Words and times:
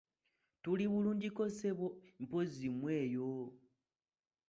Tuli 0.61 0.85
bulungiko 0.91 1.41
ssebo, 1.51 1.87
mpozzi 2.23 2.67
mmwe 2.73 2.91
eyo? 3.03 3.27